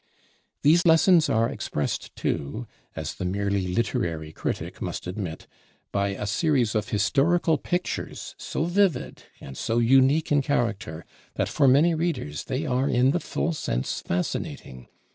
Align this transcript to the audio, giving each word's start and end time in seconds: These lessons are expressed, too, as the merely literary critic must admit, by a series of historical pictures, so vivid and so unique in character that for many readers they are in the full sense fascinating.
These 0.63 0.83
lessons 0.83 1.29
are 1.29 1.47
expressed, 1.47 2.15
too, 2.15 2.65
as 2.95 3.13
the 3.13 3.23
merely 3.23 3.67
literary 3.67 4.31
critic 4.31 4.81
must 4.81 5.05
admit, 5.05 5.45
by 5.91 6.07
a 6.07 6.25
series 6.25 6.73
of 6.73 6.89
historical 6.89 7.59
pictures, 7.59 8.33
so 8.39 8.63
vivid 8.65 9.25
and 9.39 9.55
so 9.55 9.77
unique 9.77 10.31
in 10.31 10.41
character 10.41 11.05
that 11.35 11.49
for 11.49 11.67
many 11.67 11.93
readers 11.93 12.45
they 12.45 12.65
are 12.65 12.89
in 12.89 13.11
the 13.11 13.19
full 13.19 13.53
sense 13.53 14.01
fascinating. 14.01 14.87